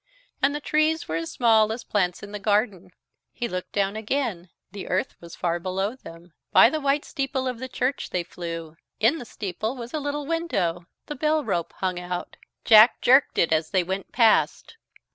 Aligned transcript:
And 0.41 0.55
the 0.55 0.59
trees 0.59 1.07
were 1.07 1.17
as 1.17 1.31
small 1.31 1.71
as 1.71 1.83
plants 1.83 2.23
in 2.23 2.31
the 2.31 2.39
garden. 2.39 2.89
He 3.31 3.47
looked 3.47 3.71
down 3.71 3.95
again. 3.95 4.49
The 4.71 4.87
earth 4.87 5.15
was 5.19 5.35
far 5.35 5.59
below 5.59 5.95
them. 5.95 6.33
By 6.51 6.71
the 6.71 6.79
white 6.81 7.05
steeple 7.05 7.47
of 7.47 7.59
the 7.59 7.67
church 7.69 8.09
they 8.09 8.23
flew. 8.23 8.77
In 8.99 9.19
the 9.19 9.25
steeple 9.25 9.75
was 9.75 9.93
a 9.93 9.99
little 9.99 10.25
window. 10.25 10.87
The 11.05 11.13
bell 11.15 11.43
rope 11.45 11.73
hung 11.73 11.99
out. 11.99 12.35
Jack 12.65 12.99
jerked 13.01 13.37
it 13.37 13.53
as 13.53 13.69
they 13.69 13.83
went 13.83 14.11
past. 14.11 14.75